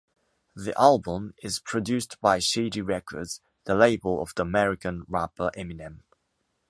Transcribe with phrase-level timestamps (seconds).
[0.55, 5.99] The album is produced by Shady Records, the label of the American rapper Eminem.